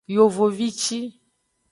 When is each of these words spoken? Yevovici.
Yevovici. 0.13 0.99